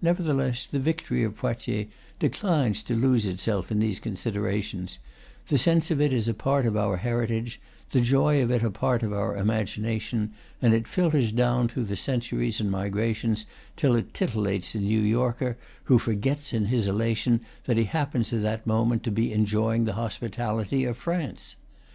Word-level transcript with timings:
Nevertheless, 0.00 0.64
the 0.64 0.78
victory 0.78 1.22
of 1.22 1.36
Poitiers 1.36 1.88
declines 2.18 2.82
to 2.84 2.94
lose 2.94 3.26
itself 3.26 3.70
in 3.70 3.80
these 3.80 4.00
considerations; 4.00 4.96
the 5.48 5.58
sense 5.58 5.90
of 5.90 6.00
it 6.00 6.10
is 6.10 6.26
a 6.26 6.32
part 6.32 6.64
of 6.64 6.74
our 6.74 6.96
heritage, 6.96 7.60
the 7.90 8.00
joy 8.00 8.42
of 8.42 8.50
it 8.50 8.62
a 8.62 8.70
part 8.70 9.02
of 9.02 9.12
our 9.12 9.36
imagination, 9.36 10.32
and 10.62 10.72
it 10.72 10.88
filters 10.88 11.32
down 11.32 11.68
through 11.68 11.84
centuries 11.96 12.60
and 12.60 12.70
migrations 12.70 13.44
till 13.76 13.94
it 13.94 14.14
titillates 14.14 14.74
a 14.74 14.78
New 14.78 15.02
Yorker 15.02 15.58
who 15.84 15.98
forgets 15.98 16.54
in 16.54 16.64
his 16.72 16.86
elation 16.86 17.40
that 17.66 17.76
he 17.76 17.84
happens 17.84 18.32
at 18.32 18.40
that 18.40 18.66
moment 18.66 19.02
to 19.02 19.10
be 19.10 19.34
enjoying 19.34 19.84
the 19.84 19.92
hospitality 20.00 20.86
of 20.86 20.96
France. 20.96 21.56